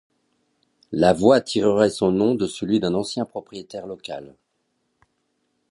[0.91, 4.33] La voie tirerait son nom de celui d'un ancien propriétaire local.